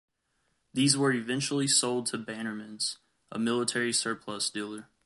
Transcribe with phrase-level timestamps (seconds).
[0.73, 2.97] These were eventually sold to Bannerman's,
[3.31, 4.87] a military surplus dealer.